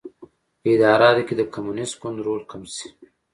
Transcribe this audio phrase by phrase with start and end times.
[0.61, 2.89] په اداراتو کې د کمونېست ګوند رول کم شي.